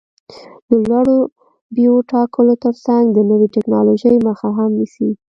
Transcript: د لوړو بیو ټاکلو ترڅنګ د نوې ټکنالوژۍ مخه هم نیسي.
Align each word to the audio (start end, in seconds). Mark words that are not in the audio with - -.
د 0.69 0.71
لوړو 0.89 1.17
بیو 1.75 1.95
ټاکلو 2.11 2.53
ترڅنګ 2.63 3.03
د 3.11 3.19
نوې 3.29 3.47
ټکنالوژۍ 3.55 4.15
مخه 4.27 4.47
هم 4.57 4.69
نیسي. 4.79 5.09